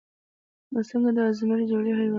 [0.71, 2.09] نو څنګه د ازمري جبلي حېوانيت